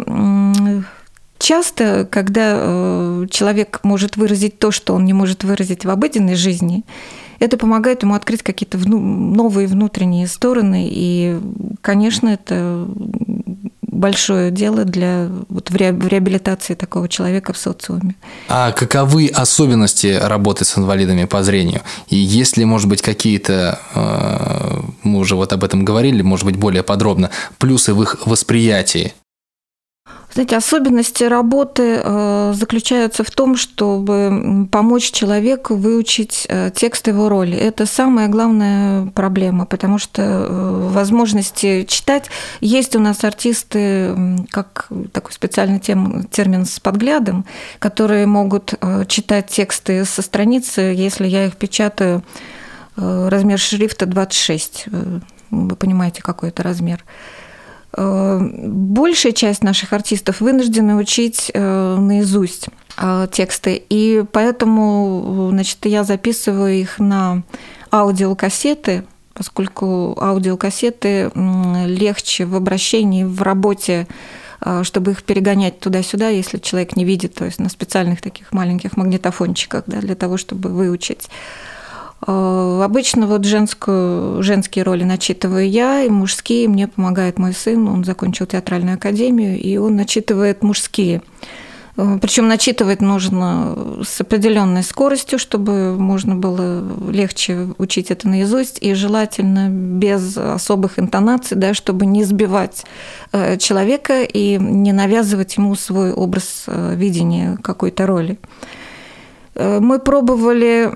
Часто, 1.47 2.05
когда 2.11 2.55
э, 2.57 3.25
человек 3.31 3.79
может 3.83 4.17
выразить 4.17 4.59
то, 4.59 4.69
что 4.71 4.93
он 4.93 5.05
не 5.05 5.13
может 5.13 5.45
выразить 5.45 5.85
в 5.85 5.89
обыденной 5.89 6.35
жизни, 6.35 6.83
это 7.39 7.55
помогает 7.55 8.03
ему 8.03 8.15
открыть 8.15 8.43
какие-то 8.43 8.77
новые 8.77 9.69
внутренние 9.69 10.27
стороны. 10.27 10.89
И, 10.91 11.39
конечно, 11.79 12.27
это 12.27 12.85
большое 13.81 14.51
дело 14.51 14.83
для 14.83 15.29
вот, 15.47 15.69
в 15.69 15.75
реабилитации 15.77 16.73
такого 16.73 17.07
человека 17.07 17.53
в 17.53 17.57
социуме. 17.57 18.15
А 18.49 18.73
каковы 18.73 19.27
особенности 19.27 20.19
работы 20.21 20.65
с 20.65 20.77
инвалидами 20.77 21.23
по 21.23 21.43
зрению? 21.43 21.79
И 22.09 22.17
есть 22.17 22.57
ли, 22.57 22.65
может 22.65 22.89
быть, 22.89 23.01
какие-то, 23.01 23.79
э, 23.95 24.81
мы 25.03 25.19
уже 25.19 25.37
вот 25.37 25.53
об 25.53 25.63
этом 25.63 25.85
говорили, 25.85 26.21
может 26.23 26.45
быть, 26.45 26.57
более 26.57 26.83
подробно, 26.83 27.29
плюсы 27.57 27.93
в 27.93 28.03
их 28.03 28.27
восприятии? 28.27 29.13
Знаете, 30.37 30.55
особенности 30.55 31.23
работы 31.23 31.99
э, 32.03 32.53
заключаются 32.55 33.23
в 33.23 33.31
том, 33.31 33.55
чтобы 33.55 34.67
помочь 34.71 35.09
человеку 35.09 35.73
выучить 35.73 36.45
э, 36.47 36.69
текст 36.75 37.07
его 37.07 37.27
роли. 37.27 37.57
Это 37.57 37.87
самая 37.87 38.27
главная 38.27 39.07
проблема, 39.07 39.65
потому 39.65 39.97
что 39.97 40.21
э, 40.21 40.89
возможности 40.91 41.85
читать 41.85 42.29
есть 42.61 42.95
у 42.95 42.99
нас 42.99 43.23
артисты, 43.23 44.15
как 44.51 44.89
такой 45.11 45.33
специальный 45.33 45.79
термин 45.79 46.65
с 46.65 46.79
подглядом, 46.79 47.43
которые 47.79 48.27
могут 48.27 48.75
читать 49.07 49.47
тексты 49.47 50.05
со 50.05 50.21
страницы, 50.21 50.81
если 50.81 51.25
я 51.25 51.47
их 51.47 51.55
печатаю 51.55 52.21
размер 52.95 53.57
шрифта 53.57 54.05
26. 54.05 54.85
Вы 55.49 55.75
понимаете, 55.75 56.21
какой 56.21 56.49
это 56.49 56.61
размер. 56.61 57.03
Э, 57.93 58.39
большая 58.39 59.31
часть 59.31 59.63
наших 59.63 59.93
артистов 59.93 60.41
вынуждены 60.41 60.95
учить 60.95 61.51
э, 61.53 61.95
наизусть 61.97 62.67
э, 62.97 63.27
тексты, 63.31 63.81
и 63.89 64.23
поэтому 64.31 65.49
значит, 65.51 65.77
я 65.85 66.03
записываю 66.03 66.73
их 66.73 66.99
на 66.99 67.43
аудиокассеты, 67.91 69.05
поскольку 69.33 70.17
аудиокассеты 70.19 71.31
легче 71.85 72.45
в 72.45 72.55
обращении, 72.55 73.23
в 73.23 73.41
работе, 73.43 74.07
чтобы 74.81 75.11
их 75.11 75.23
перегонять 75.23 75.79
туда-сюда, 75.79 76.29
если 76.29 76.57
человек 76.57 76.95
не 76.95 77.05
видит, 77.05 77.35
то 77.35 77.45
есть 77.45 77.59
на 77.59 77.69
специальных 77.69 78.19
таких 78.19 78.51
маленьких 78.51 78.97
магнитофончиках, 78.97 79.83
да, 79.85 79.99
для 79.99 80.15
того, 80.15 80.37
чтобы 80.37 80.69
выучить. 80.69 81.29
Э, 82.25 82.81
обычно 82.83 83.27
вот 83.27 83.45
женскую, 83.45 84.41
женские 84.41 84.83
роли 84.83 85.03
начитываю 85.03 85.69
я, 85.69 86.03
и 86.03 86.09
мужские 86.09 86.67
мне 86.67 86.87
помогает 86.87 87.37
мой 87.37 87.53
сын. 87.53 87.87
Он 87.87 88.03
закончил 88.03 88.45
театральную 88.45 88.95
академию, 88.95 89.59
и 89.59 89.77
он 89.77 89.95
начитывает 89.95 90.63
мужские. 90.63 91.21
Э, 91.95 92.17
Причем 92.19 92.47
начитывать 92.47 93.01
нужно 93.01 94.01
с 94.03 94.19
определенной 94.19 94.81
скоростью, 94.81 95.37
чтобы 95.37 95.95
можно 95.95 96.33
было 96.35 96.83
легче 97.11 97.67
учить 97.77 98.09
это 98.09 98.27
наизусть, 98.27 98.79
и 98.81 98.95
желательно 98.95 99.69
без 99.69 100.37
особых 100.37 100.97
интонаций, 100.97 101.55
да, 101.55 101.75
чтобы 101.75 102.07
не 102.07 102.23
сбивать 102.23 102.83
э, 103.31 103.57
человека 103.57 104.23
и 104.23 104.57
не 104.57 104.91
навязывать 104.91 105.55
ему 105.57 105.75
свой 105.75 106.13
образ 106.13 106.65
видения 106.67 107.57
какой-то 107.61 108.07
роли. 108.07 108.39
Мы 109.55 109.97
пробовали 109.97 110.91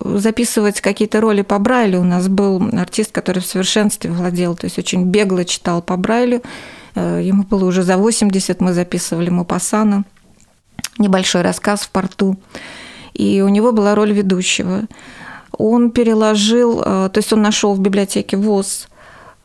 записывать 0.00 0.80
какие-то 0.80 1.20
роли 1.20 1.42
по 1.42 1.58
Брайлю. 1.58 2.00
У 2.00 2.04
нас 2.04 2.28
был 2.28 2.62
артист, 2.72 3.12
который 3.12 3.40
в 3.40 3.46
совершенстве 3.46 4.10
владел, 4.10 4.56
то 4.56 4.66
есть 4.66 4.78
очень 4.78 5.04
бегло 5.04 5.44
читал 5.44 5.82
по 5.82 5.96
Брайлю. 5.96 6.42
Э, 6.94 7.20
ему 7.22 7.44
было 7.44 7.64
уже 7.64 7.82
за 7.82 7.96
80, 7.96 8.60
мы 8.60 8.72
записывали 8.72 9.30
Мапасана, 9.30 10.04
небольшой 10.98 11.42
рассказ 11.42 11.82
в 11.82 11.90
порту. 11.90 12.36
И 13.12 13.42
у 13.42 13.48
него 13.48 13.72
была 13.72 13.94
роль 13.94 14.12
ведущего. 14.12 14.82
Он 15.56 15.90
переложил, 15.90 16.80
э, 16.80 17.10
то 17.12 17.18
есть 17.18 17.32
он 17.32 17.42
нашел 17.42 17.74
в 17.74 17.80
библиотеке 17.80 18.36
ВОЗ 18.36 18.88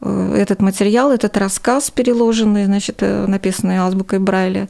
э, 0.01 0.36
этот 0.36 0.62
материал, 0.62 1.12
этот 1.12 1.38
рассказ 1.38 1.91
переложенный, 1.91 2.65
значит, 2.65 3.01
написанный 3.01 3.77
азбукой 3.77 4.18
Брайля, 4.20 4.68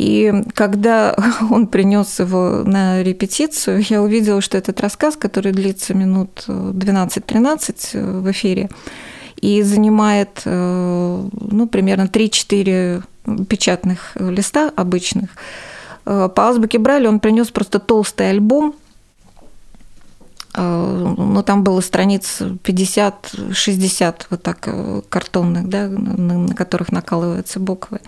и 0.00 0.32
когда 0.54 1.14
он 1.50 1.66
принес 1.66 2.20
его 2.20 2.62
на 2.64 3.02
репетицию, 3.02 3.84
я 3.86 4.00
увидела, 4.00 4.40
что 4.40 4.56
этот 4.56 4.80
рассказ, 4.80 5.14
который 5.14 5.52
длится 5.52 5.92
минут 5.92 6.44
12-13 6.46 8.20
в 8.22 8.30
эфире, 8.30 8.70
и 9.42 9.60
занимает 9.60 10.40
э, 10.46 11.28
ну, 11.32 11.66
примерно 11.66 12.04
3-4 12.04 13.02
печатных 13.46 14.12
листа 14.14 14.72
обычных, 14.74 15.28
э, 16.06 16.30
по 16.34 16.48
азбуке 16.48 16.78
Брайля 16.78 17.10
он 17.10 17.20
принес 17.20 17.48
просто 17.48 17.78
толстый 17.78 18.30
альбом, 18.30 18.74
э, 20.54 21.14
ну, 21.18 21.42
там 21.42 21.62
было 21.62 21.82
страниц 21.82 22.38
50-60 22.40 24.14
вот 24.30 24.42
так 24.42 24.66
картонных, 25.10 25.68
да, 25.68 25.88
на 25.88 26.54
которых 26.54 26.90
накалываются 26.90 27.60
буквы. 27.60 28.00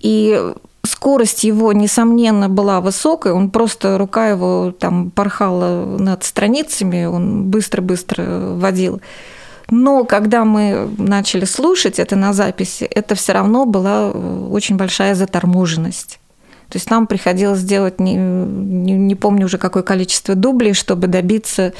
И 0.00 0.38
скорость 0.86 1.44
его, 1.44 1.72
несомненно, 1.72 2.48
была 2.48 2.80
высокой, 2.80 3.32
он 3.32 3.50
просто, 3.50 3.98
рука 3.98 4.28
его 4.28 4.72
там 4.78 5.10
порхала 5.10 5.84
над 5.98 6.24
страницами, 6.24 7.04
он 7.04 7.44
быстро-быстро 7.44 8.54
водил. 8.54 9.00
Но 9.68 10.04
когда 10.04 10.44
мы 10.44 10.88
начали 10.96 11.44
слушать 11.44 11.98
это 11.98 12.16
на 12.16 12.32
записи, 12.32 12.84
это 12.84 13.14
все 13.14 13.32
равно 13.32 13.66
была 13.66 14.10
очень 14.10 14.76
большая 14.76 15.14
заторможенность. 15.14 16.20
То 16.68 16.78
есть 16.78 16.90
нам 16.90 17.06
приходилось 17.06 17.62
делать, 17.62 18.00
не, 18.00 18.14
не, 18.14 18.92
не 18.92 19.14
помню 19.14 19.46
уже 19.46 19.58
какое 19.58 19.82
количество 19.82 20.34
дублей, 20.34 20.72
чтобы 20.72 21.06
добиться 21.06 21.62
Э, 21.68 21.72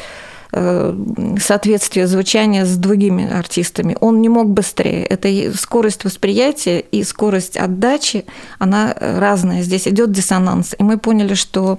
соответствие 0.50 2.07
звучания 2.07 2.65
с 2.65 2.76
другими 2.76 3.31
артистами. 3.31 3.97
Он 4.00 4.21
не 4.21 4.29
мог 4.29 4.49
быстрее. 4.49 5.05
Это 5.05 5.29
скорость 5.57 6.05
восприятия 6.05 6.81
и 6.81 7.03
скорость 7.05 7.57
отдачи, 7.57 8.25
она 8.59 8.95
разная. 8.99 9.62
Здесь 9.62 9.88
идет 9.88 10.12
диссонанс. 10.12 10.75
И 10.79 10.83
мы 10.83 10.99
поняли, 10.99 11.35
что 11.35 11.79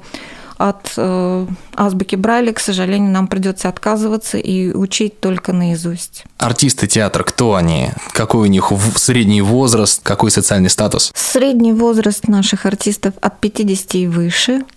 от 0.57 0.93
э, 0.97 1.45
азбуки 1.75 2.15
Брайля, 2.15 2.51
к 2.51 2.59
сожалению, 2.59 3.11
нам 3.11 3.27
придется 3.27 3.69
отказываться 3.69 4.37
и 4.37 4.73
учить 4.73 5.19
только 5.19 5.53
наизусть. 5.53 6.23
Артисты 6.37 6.87
театра, 6.87 7.23
кто 7.23 7.55
они? 7.55 7.91
Какой 8.11 8.47
у 8.47 8.51
них 8.51 8.71
средний 8.95 9.41
возраст, 9.41 10.01
какой 10.03 10.31
социальный 10.31 10.69
статус? 10.69 11.11
Средний 11.15 11.73
возраст 11.73 12.27
наших 12.27 12.65
артистов 12.65 13.13
от 13.21 13.39
50 13.39 13.95
и 13.95 14.07
выше– 14.07 14.63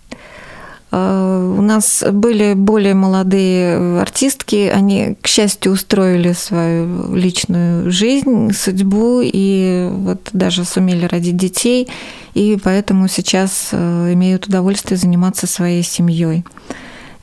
у 0.91 1.61
нас 1.61 2.03
были 2.11 2.53
более 2.53 2.93
молодые 2.95 4.01
артистки, 4.01 4.69
они, 4.73 5.15
к 5.21 5.27
счастью, 5.27 5.71
устроили 5.71 6.33
свою 6.33 7.15
личную 7.15 7.89
жизнь, 7.89 8.51
судьбу 8.51 9.21
и 9.23 9.87
вот 9.89 10.19
даже 10.33 10.65
сумели 10.65 11.05
родить 11.05 11.37
детей, 11.37 11.87
и 12.33 12.57
поэтому 12.61 13.07
сейчас 13.07 13.69
э, 13.71 14.13
имеют 14.13 14.47
удовольствие 14.47 14.97
заниматься 14.97 15.47
своей 15.47 15.81
семьей. 15.81 16.43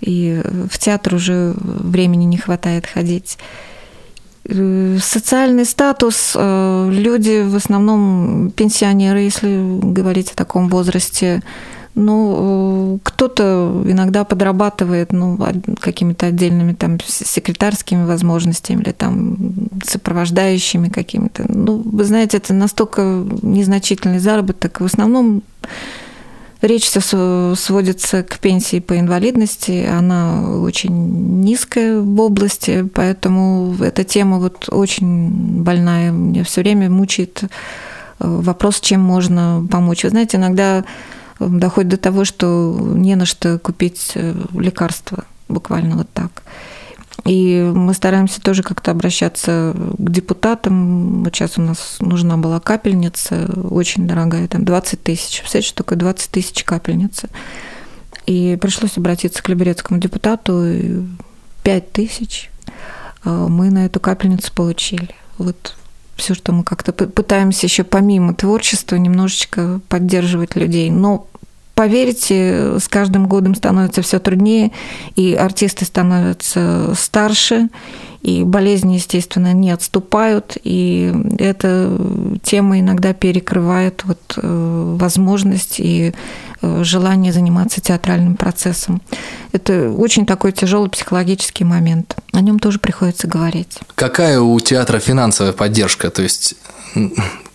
И 0.01 0.41
в 0.71 0.79
театр 0.79 1.17
уже 1.17 1.55
времени 1.59 2.25
не 2.25 2.39
хватает 2.39 2.87
ходить. 2.87 3.37
Э, 4.45 4.97
социальный 4.99 5.67
статус, 5.67 6.35
люди 6.35 7.43
в 7.47 7.55
основном 7.55 8.51
пенсионеры, 8.51 9.21
если 9.21 9.59
говорить 9.93 10.33
о 10.33 10.37
таком 10.37 10.69
возрасте, 10.71 11.43
ну, 11.99 12.97
э, 12.97 12.99
кто-то 13.03 13.83
иногда 13.87 14.25
подрабатывает 14.25 15.13
ну, 15.13 15.39
какими-то 15.81 16.27
отдельными 16.27 16.73
там 16.73 16.99
секретарскими 17.05 18.05
возможностями 18.05 18.83
или 18.83 18.93
там 18.93 19.37
сопровождающими 19.85 20.89
какими-то. 20.89 21.45
Ну, 21.49 21.83
вы 21.85 22.05
знаете, 22.05 22.37
это 22.37 22.55
настолько 22.55 23.03
незначительный 23.43 24.21
заработок. 24.21 24.81
В 24.81 24.85
основном 24.85 25.43
речь 26.63 26.85
все 26.85 27.55
сводится 27.57 28.23
к 28.23 28.39
пенсии 28.39 28.79
по 28.79 28.99
инвалидности. 28.99 29.85
Она 29.85 30.59
очень 30.61 31.41
низкая 31.41 32.01
в 32.01 32.21
области, 32.21 32.89
поэтому 32.95 33.77
эта 33.81 34.05
тема 34.05 34.39
вот 34.39 34.69
очень 34.71 35.63
больная. 35.63 36.13
Меня 36.13 36.45
все 36.45 36.61
время 36.61 36.91
мучает 36.91 37.43
э, 37.43 37.49
вопрос, 38.21 38.81
чем 38.81 39.01
можно 39.01 39.67
помочь. 39.69 40.05
Вы 40.05 40.11
знаете, 40.11 40.37
иногда 40.37 40.85
доходит 41.39 41.91
до 41.91 41.97
того, 41.97 42.25
что 42.25 42.77
не 42.81 43.15
на 43.15 43.27
что 43.27 43.59
купить 43.59 44.13
лекарства, 44.53 45.25
буквально 45.49 45.97
вот 45.97 46.09
так. 46.13 46.43
И 47.25 47.61
мы 47.75 47.95
стараемся 47.95 48.41
тоже 48.41 48.63
как-то 48.63 48.91
обращаться 48.91 49.75
к 49.77 50.11
депутатам. 50.11 51.25
Вот 51.25 51.35
сейчас 51.35 51.59
у 51.59 51.63
нас 51.63 51.97
нужна 52.01 52.37
была 52.37 52.61
капельница, 52.61 53.51
очень 53.71 54.07
дорогая, 54.07 54.49
там 54.49 54.65
20 54.65 55.03
тысяч. 55.03 55.41
Представляете, 55.41 55.69
что 55.69 55.85
такое 55.85 55.99
20 55.99 56.31
тысяч 56.31 56.65
капельница? 56.65 57.29
И 58.27 58.57
пришлось 58.61 58.97
обратиться 58.97 59.43
к 59.43 59.49
либерецкому 59.49 60.01
депутату. 60.01 60.65
5 61.65 61.93
тысяч 61.93 62.51
а, 63.25 63.49
мы 63.49 63.71
на 63.71 63.87
эту 63.87 64.01
капельницу 64.01 64.53
получили. 64.53 65.11
Вот 65.37 65.77
все, 66.19 66.35
что 66.35 66.53
мы 66.53 66.65
как-то 66.65 66.93
пытаемся 66.93 67.67
еще 67.67 67.85
помимо 67.85 68.35
творчества 68.35 68.97
немножечко 68.97 69.81
поддерживать 69.89 70.57
людей. 70.57 70.91
Но 70.91 71.27
поверьте, 71.79 72.81
с 72.81 72.89
каждым 72.89 73.29
годом 73.29 73.55
становится 73.55 74.03
все 74.03 74.19
труднее, 74.19 74.73
и 75.15 75.35
артисты 75.35 75.85
становятся 75.85 76.93
старше, 76.97 77.69
и 78.21 78.43
болезни, 78.43 78.95
естественно, 78.95 79.53
не 79.53 79.71
отступают, 79.71 80.59
и 80.65 81.15
эта 81.39 81.97
тема 82.43 82.81
иногда 82.81 83.13
перекрывает 83.13 84.03
вот 84.03 84.19
э, 84.37 84.97
возможность 84.99 85.79
и 85.79 86.15
э, 86.63 86.83
желание 86.83 87.33
заниматься 87.33 87.81
театральным 87.81 88.35
процессом. 88.35 89.01
Это 89.53 89.89
очень 89.93 90.27
такой 90.27 90.51
тяжелый 90.51 90.91
психологический 90.91 91.63
момент. 91.63 92.17
О 92.33 92.41
нем 92.41 92.59
тоже 92.59 92.81
приходится 92.81 93.29
говорить. 93.29 93.79
Какая 93.95 94.41
у 94.41 94.59
театра 94.59 94.99
финансовая 94.99 95.53
поддержка? 95.53 96.11
То 96.11 96.23
есть 96.23 96.57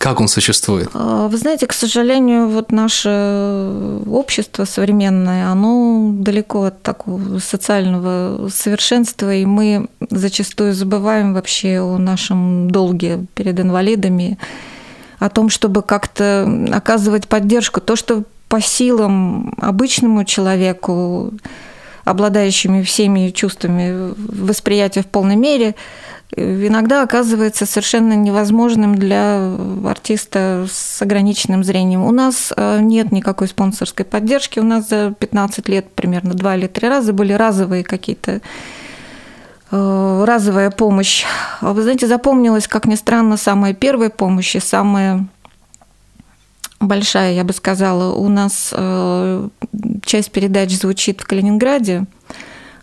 как 0.04 0.20
он 0.20 0.28
существует? 0.28 0.90
А, 0.92 1.28
вы 1.28 1.36
знаете, 1.38 1.66
к 1.66 1.72
сожалению, 1.72 2.48
вот 2.48 2.70
наше 2.70 4.02
общество 4.06 4.66
современное, 4.66 5.48
оно 5.50 6.10
далеко 6.12 6.64
от 6.64 6.82
такого 6.82 7.38
социального 7.38 8.50
совершенства, 8.50 9.34
и 9.34 9.46
мы 9.46 9.88
зачастую 10.10 10.74
забываем 10.74 11.32
вообще 11.32 11.80
о 11.80 11.96
нашем 11.96 12.70
долге 12.70 13.24
перед 13.34 13.58
инвалидами, 13.58 14.36
о 15.20 15.30
том, 15.30 15.48
чтобы 15.48 15.80
как-то 15.80 16.46
оказывать 16.70 17.26
поддержку. 17.26 17.80
То, 17.80 17.96
что 17.96 18.24
по 18.48 18.60
силам 18.60 19.54
обычному 19.56 20.24
человеку, 20.26 21.32
обладающими 22.04 22.82
всеми 22.82 23.30
чувствами 23.30 24.12
восприятия 24.18 25.00
в 25.00 25.06
полной 25.06 25.36
мере, 25.36 25.74
иногда 26.36 27.02
оказывается 27.02 27.66
совершенно 27.66 28.14
невозможным 28.14 28.94
для 28.94 29.52
артиста 29.84 30.66
с 30.70 31.00
ограниченным 31.00 31.62
зрением. 31.64 32.04
У 32.04 32.12
нас 32.12 32.52
э, 32.56 32.80
нет 32.80 33.12
никакой 33.12 33.48
спонсорской 33.48 34.04
поддержки. 34.04 34.58
У 34.58 34.64
нас 34.64 34.88
за 34.88 35.14
15 35.18 35.68
лет 35.68 35.92
примерно 35.94 36.34
два 36.34 36.56
или 36.56 36.66
три 36.66 36.88
раза 36.88 37.12
были 37.12 37.32
разовые 37.32 37.84
какие-то 37.84 38.40
э, 39.70 40.24
разовая 40.26 40.70
помощь. 40.70 41.24
А 41.60 41.72
вы 41.72 41.82
знаете, 41.82 42.06
запомнилась, 42.06 42.66
как 42.66 42.86
ни 42.86 42.96
странно, 42.96 43.36
самая 43.36 43.74
первая 43.74 44.10
помощь 44.10 44.56
и 44.56 44.60
самая 44.60 45.26
большая, 46.80 47.34
я 47.34 47.44
бы 47.44 47.52
сказала. 47.52 48.14
У 48.14 48.28
нас 48.28 48.70
э, 48.72 49.48
часть 50.04 50.32
передач 50.32 50.72
звучит 50.72 51.20
в 51.20 51.26
Калининграде, 51.26 52.06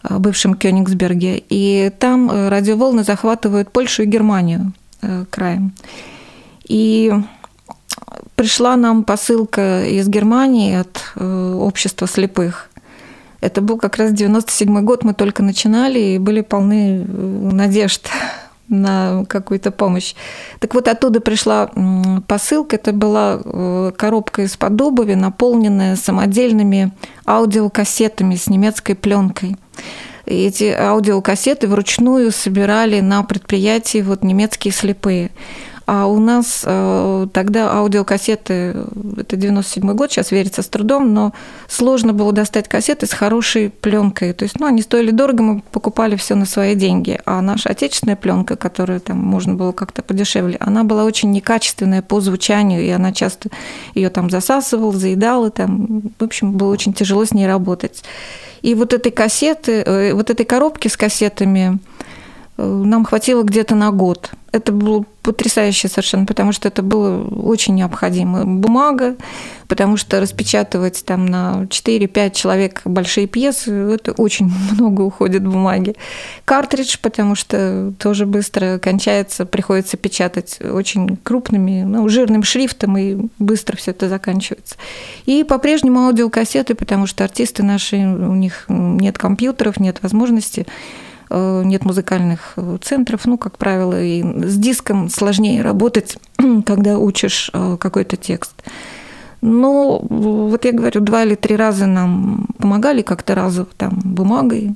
бывшем 0.09 0.55
Кёнигсберге, 0.55 1.43
и 1.49 1.91
там 1.99 2.29
э, 2.29 2.49
радиоволны 2.49 3.03
захватывают 3.03 3.71
Польшу 3.71 4.03
и 4.03 4.05
Германию 4.05 4.73
э, 5.01 5.25
краем. 5.29 5.73
И 6.67 7.11
пришла 8.35 8.75
нам 8.77 9.03
посылка 9.03 9.85
из 9.85 10.07
Германии 10.07 10.75
от 10.75 11.13
общества 11.15 12.07
слепых. 12.07 12.69
Это 13.41 13.61
был 13.61 13.77
как 13.77 13.97
раз 13.97 14.13
97 14.13 14.81
год, 14.81 15.03
мы 15.03 15.13
только 15.13 15.43
начинали 15.43 15.99
и 15.99 16.17
были 16.19 16.41
полны 16.41 17.03
надежд 17.05 18.07
на 18.71 19.25
какую-то 19.25 19.69
помощь. 19.69 20.15
Так 20.59 20.73
вот, 20.73 20.87
оттуда 20.87 21.21
пришла 21.21 21.69
посылка. 22.27 22.77
Это 22.77 22.93
была 22.93 23.91
коробка 23.95 24.41
из-под 24.43 24.81
обуви, 24.81 25.13
наполненная 25.13 25.95
самодельными 25.95 26.91
аудиокассетами 27.27 28.35
с 28.35 28.47
немецкой 28.47 28.95
пленкой 28.95 29.57
эти 30.25 30.65
аудиокассеты 30.65 31.67
вручную 31.67 32.31
собирали 32.31 32.99
на 33.01 33.23
предприятии 33.23 34.01
вот 34.01 34.23
немецкие 34.23 34.71
слепые. 34.71 35.31
А 35.85 36.05
у 36.07 36.19
нас 36.19 36.63
э, 36.65 37.27
тогда 37.33 37.71
аудиокассеты, 37.73 38.85
это 39.17 39.35
97 39.35 39.93
год, 39.93 40.11
сейчас 40.11 40.31
верится 40.31 40.61
с 40.61 40.67
трудом, 40.67 41.13
но 41.13 41.33
сложно 41.67 42.13
было 42.13 42.31
достать 42.31 42.67
кассеты 42.67 43.07
с 43.07 43.13
хорошей 43.13 43.69
пленкой. 43.69 44.33
То 44.33 44.43
есть, 44.43 44.59
ну, 44.59 44.67
они 44.67 44.81
стоили 44.81 45.11
дорого, 45.11 45.43
мы 45.43 45.63
покупали 45.71 46.15
все 46.15 46.35
на 46.35 46.45
свои 46.45 46.75
деньги. 46.75 47.19
А 47.25 47.41
наша 47.41 47.69
отечественная 47.69 48.15
пленка, 48.15 48.55
которую 48.55 48.99
там 49.01 49.17
можно 49.17 49.55
было 49.55 49.71
как-то 49.71 50.01
подешевле, 50.01 50.57
она 50.59 50.83
была 50.83 51.03
очень 51.03 51.31
некачественная 51.31 52.01
по 52.01 52.21
звучанию, 52.21 52.81
и 52.81 52.89
она 52.89 53.11
часто 53.11 53.49
ее 53.95 54.09
там 54.09 54.29
засасывала, 54.29 54.93
заедала, 54.93 55.49
там, 55.49 56.03
в 56.17 56.23
общем, 56.23 56.53
было 56.53 56.71
очень 56.71 56.93
тяжело 56.93 57.25
с 57.25 57.33
ней 57.33 57.47
работать. 57.47 58.03
И 58.61 58.75
вот 58.75 58.93
этой 58.93 59.11
кассеты, 59.11 59.81
э, 59.81 60.13
вот 60.13 60.29
этой 60.29 60.45
коробки 60.45 60.87
с 60.87 60.95
кассетами 60.95 61.79
нам 62.65 63.05
хватило 63.05 63.43
где-то 63.43 63.75
на 63.75 63.91
год. 63.91 64.31
Это 64.51 64.73
было 64.73 65.05
потрясающе 65.21 65.87
совершенно, 65.87 66.25
потому 66.25 66.51
что 66.51 66.67
это 66.67 66.81
было 66.81 67.23
очень 67.25 67.75
необходимо. 67.75 68.45
Бумага, 68.45 69.15
потому 69.67 69.95
что 69.95 70.19
распечатывать 70.19 71.05
там 71.05 71.25
на 71.25 71.67
4-5 71.69 72.31
человек 72.31 72.81
большие 72.83 73.27
пьесы, 73.27 73.71
это 73.71 74.11
очень 74.11 74.51
много 74.71 75.01
уходит 75.01 75.47
бумаги. 75.47 75.95
Картридж, 76.43 76.97
потому 77.01 77.35
что 77.35 77.93
тоже 77.97 78.25
быстро 78.25 78.77
кончается, 78.77 79.45
приходится 79.45 79.95
печатать 79.95 80.59
очень 80.61 81.17
крупными, 81.23 81.83
ну, 81.83 82.09
жирным 82.09 82.43
шрифтом, 82.43 82.97
и 82.97 83.29
быстро 83.39 83.77
все 83.77 83.91
это 83.91 84.09
заканчивается. 84.09 84.75
И 85.25 85.45
по-прежнему 85.45 86.07
аудиокассеты, 86.07 86.75
потому 86.75 87.07
что 87.07 87.23
артисты 87.23 87.63
наши, 87.63 87.95
у 87.95 88.35
них 88.35 88.65
нет 88.67 89.17
компьютеров, 89.17 89.79
нет 89.79 89.99
возможности 90.01 90.65
Э, 90.65 91.10
нет 91.63 91.85
музыкальных 91.85 92.53
э, 92.57 92.77
центров, 92.81 93.25
ну, 93.25 93.37
как 93.37 93.57
правило, 93.57 94.01
и 94.01 94.21
с 94.21 94.57
диском 94.57 95.09
сложнее 95.09 95.61
работать, 95.61 96.17
когда 96.65 96.97
учишь 96.97 97.49
э, 97.53 97.77
какой-то 97.79 98.17
текст. 98.17 98.53
Но 99.41 99.99
вот 99.99 100.65
я 100.65 100.71
говорю, 100.71 101.01
два 101.01 101.23
или 101.23 101.35
три 101.35 101.55
раза 101.55 101.87
нам 101.87 102.47
помогали 102.59 103.01
как-то 103.01 103.33
разово 103.33 103.69
там 103.75 103.99
бумагой, 104.03 104.75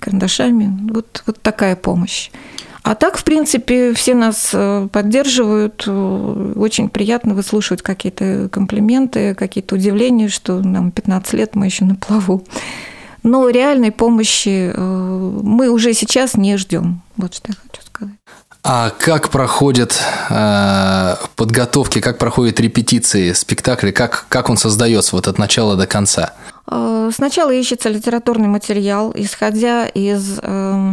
карандашами. 0.00 0.90
Вот, 0.92 1.22
вот 1.26 1.40
такая 1.40 1.76
помощь. 1.76 2.30
А 2.82 2.94
так, 2.96 3.18
в 3.18 3.24
принципе, 3.24 3.92
все 3.94 4.14
нас 4.14 4.54
поддерживают. 4.90 5.86
Очень 5.86 6.88
приятно 6.88 7.34
выслушивать 7.34 7.82
какие-то 7.82 8.48
комплименты, 8.50 9.34
какие-то 9.34 9.76
удивления, 9.76 10.28
что 10.28 10.60
нам 10.60 10.90
15 10.90 11.32
лет, 11.34 11.54
мы 11.54 11.66
еще 11.66 11.84
на 11.84 11.94
плаву. 11.94 12.42
Но 13.22 13.48
реальной 13.48 13.92
помощи 13.92 14.72
э, 14.74 14.80
мы 15.42 15.68
уже 15.68 15.92
сейчас 15.92 16.34
не 16.34 16.56
ждем. 16.56 17.02
Вот 17.16 17.34
что 17.34 17.48
я 17.48 17.54
хочу 17.54 17.86
сказать. 17.86 18.14
А 18.62 18.90
как 18.90 19.30
проходят 19.30 19.98
э, 20.28 21.16
подготовки, 21.36 22.00
как 22.00 22.18
проходят 22.18 22.60
репетиции 22.60 23.32
спектакля, 23.32 23.90
как, 23.90 24.26
как 24.28 24.50
он 24.50 24.56
создается 24.56 25.16
вот 25.16 25.28
от 25.28 25.38
начала 25.38 25.76
до 25.76 25.86
конца? 25.86 26.34
Э, 26.70 27.10
сначала 27.14 27.50
ищется 27.52 27.88
литературный 27.88 28.48
материал, 28.48 29.12
исходя 29.14 29.86
из 29.86 30.38
э, 30.42 30.92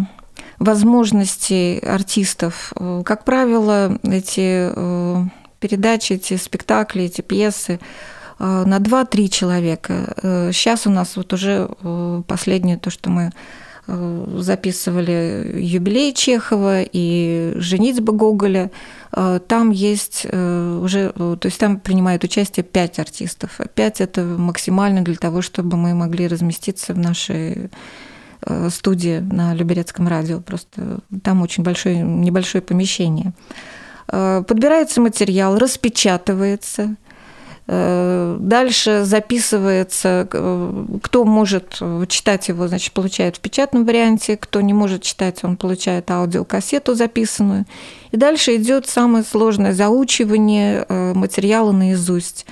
возможностей 0.60 1.80
артистов. 1.80 2.72
Э, 2.76 3.04
как 3.06 3.26
правило, 3.26 3.98
эти 4.04 4.72
э, 4.74 5.24
передачи, 5.60 6.14
эти 6.14 6.38
спектакли, 6.38 7.04
эти 7.04 7.22
пьесы 7.22 7.80
на 8.40 8.78
2-3 8.78 9.28
человека. 9.30 10.52
Сейчас 10.54 10.86
э, 10.86 10.90
у 10.90 10.92
нас 10.92 11.16
вот 11.16 11.34
уже 11.34 11.70
э, 11.82 12.22
последнее 12.28 12.78
то, 12.78 12.90
что 12.90 13.10
мы 13.10 13.32
записывали 13.90 15.62
юбилей 15.62 16.14
Чехова 16.14 16.82
и 16.82 17.54
женитьба 17.56 18.12
Гоголя. 18.12 18.70
Там 19.14 19.70
есть 19.72 20.26
уже, 20.26 21.14
то 21.16 21.40
есть 21.42 21.58
там 21.58 21.80
принимают 21.80 22.22
участие 22.26 22.66
пять 22.66 23.00
артистов. 23.00 23.62
Пять 23.76 24.02
это 24.02 24.24
максимально 24.26 25.06
для 25.06 25.16
того, 25.16 25.42
чтобы 25.42 25.78
мы 25.78 25.94
могли 25.94 26.28
разместиться 26.28 26.94
в 26.94 26.98
нашей 26.98 27.70
студии 28.72 29.20
на 29.20 29.54
Люберецком 29.54 30.10
радио. 30.10 30.42
Просто 30.42 31.00
там 31.24 31.42
очень 31.42 31.64
большое, 31.64 32.00
небольшое 32.00 32.62
помещение. 32.62 33.32
Подбирается 34.08 35.00
материал, 35.00 35.58
распечатывается– 35.58 36.98
Э, 37.08 37.17
дальше 37.68 39.04
записывается, 39.04 40.28
э, 40.32 40.86
кто 41.04 41.26
может 41.26 41.82
читать 42.08 42.48
его, 42.48 42.68
значит, 42.68 42.94
получает 42.94 43.38
в 43.38 43.40
печатном 43.42 43.86
варианте, 43.86 44.38
кто 44.38 44.62
не 44.62 44.74
может 44.74 45.02
читать, 45.02 45.44
он 45.44 45.58
получает 45.58 46.10
аудиокассету 46.10 46.96
записанную. 46.96 47.66
И 48.12 48.18
дальше 48.18 48.56
идет 48.56 48.88
самое 48.88 49.24
сложное 49.26 49.74
заучивание 49.74 50.86
э, 50.88 51.14
материала 51.14 51.74
наизусть. 51.74 52.46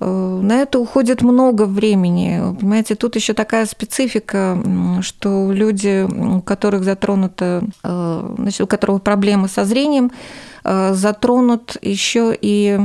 Э, 0.00 0.40
на 0.42 0.62
это 0.62 0.80
уходит 0.80 1.22
много 1.22 1.64
времени. 1.64 2.40
Понимаете, 2.58 2.96
тут 2.96 3.16
еще 3.16 3.34
такая 3.34 3.66
специфика, 3.66 4.58
что 5.02 5.52
люди, 5.52 6.06
у 6.10 6.40
которых 6.40 6.84
затронуто, 6.84 7.62
э, 7.84 8.34
значит, 8.38 8.62
у 8.62 8.66
которых 8.66 9.02
проблемы 9.02 9.48
со 9.48 9.64
зрением, 9.64 10.10
э, 10.64 10.92
затронут 10.94 11.76
еще 11.82 12.36
и 12.40 12.80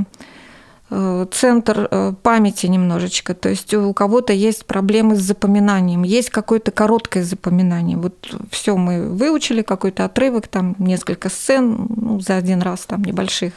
центр 1.32 2.15
памяти 2.21 2.67
немножечко. 2.67 3.34
То 3.34 3.50
есть 3.50 3.74
у 3.74 3.93
кого-то 3.93 4.34
есть 4.34 4.65
проблемы 4.65 5.15
с 5.15 5.21
запоминанием, 5.21 6.04
есть 6.04 6.30
какое-то 6.30 6.71
короткое 6.71 7.24
запоминание. 7.24 7.98
Вот 7.98 8.13
все 8.52 8.78
мы 8.78 9.10
выучили, 9.10 9.62
какой-то 9.62 10.06
отрывок, 10.06 10.48
там 10.48 10.76
несколько 10.78 11.30
сцен 11.30 11.88
ну, 11.89 12.19
за 12.19 12.38
один 12.38 12.62
раз, 12.62 12.82
там 12.82 13.04
небольших 13.04 13.54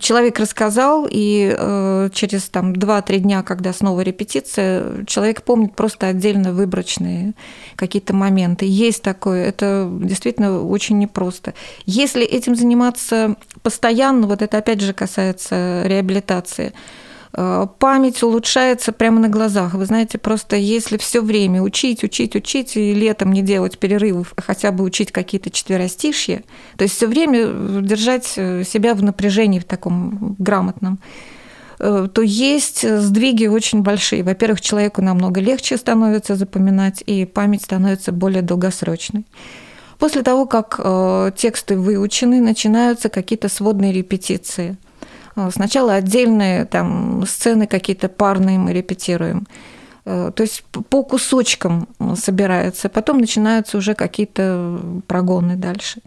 человек 0.00 0.38
рассказал, 0.38 1.06
и 1.10 1.54
э, 1.56 2.10
через 2.12 2.48
там 2.48 2.72
2-3 2.72 3.18
дня, 3.18 3.42
когда 3.42 3.72
снова 3.72 4.02
репетиция, 4.02 5.04
человек 5.06 5.42
помнит 5.42 5.74
просто 5.74 6.08
отдельно 6.08 6.52
выборочные 6.52 7.34
какие-то 7.76 8.14
моменты. 8.14 8.66
Есть 8.66 9.02
такое, 9.02 9.44
это 9.46 9.90
действительно 10.02 10.62
очень 10.62 10.98
непросто. 10.98 11.54
Если 11.86 12.24
этим 12.24 12.54
заниматься 12.54 13.36
постоянно, 13.62 14.26
вот 14.26 14.42
это 14.42 14.58
опять 14.58 14.80
же 14.80 14.92
касается 14.92 15.82
реабилитации, 15.84 16.72
память 17.32 18.22
улучшается 18.22 18.92
прямо 18.92 19.20
на 19.20 19.28
глазах. 19.28 19.74
Вы 19.74 19.86
знаете, 19.86 20.18
просто 20.18 20.56
если 20.56 20.96
все 20.96 21.20
время 21.22 21.62
учить, 21.62 22.02
учить, 22.02 22.34
учить, 22.34 22.76
и 22.76 22.92
летом 22.92 23.32
не 23.32 23.42
делать 23.42 23.78
перерывов, 23.78 24.32
а 24.36 24.42
хотя 24.42 24.72
бы 24.72 24.82
учить 24.82 25.12
какие-то 25.12 25.50
четверостишья, 25.50 26.42
то 26.76 26.82
есть 26.82 26.96
все 26.96 27.06
время 27.06 27.46
держать 27.82 28.32
э, 28.36 28.64
себя 28.64 28.94
в 28.94 29.02
напряжении 29.02 29.60
в 29.60 29.64
таком 29.64 30.34
грамотном, 30.38 30.98
э, 31.78 32.08
то 32.12 32.22
есть 32.22 32.88
сдвиги 32.88 33.46
очень 33.46 33.82
большие. 33.82 34.24
Во-первых, 34.24 34.60
человеку 34.60 35.00
намного 35.00 35.40
легче 35.40 35.76
становится 35.76 36.34
запоминать, 36.34 37.02
и 37.06 37.26
память 37.26 37.62
становится 37.62 38.10
более 38.10 38.42
долгосрочной. 38.42 39.24
После 40.00 40.22
того, 40.22 40.46
как 40.46 40.80
тексты 41.36 41.76
выучены, 41.76 42.40
начинаются 42.40 43.10
какие-то 43.10 43.50
сводные 43.50 43.92
репетиции– 43.92 44.78
сначала 45.50 45.94
отдельные 45.94 46.64
там 46.64 47.24
сцены 47.26 47.66
какие-то 47.66 48.08
парные 48.08 48.58
мы 48.58 48.72
репетируем. 48.72 49.46
Э, 50.04 50.30
то 50.34 50.42
есть 50.42 50.64
по 50.64 51.02
кусочкам 51.02 51.88
собирается, 52.16 52.88
потом 52.88 53.18
начинаются 53.18 53.78
уже 53.78 53.94
какие-то 53.94 54.80
прогоны 55.06 55.56
дальше. 55.56 56.00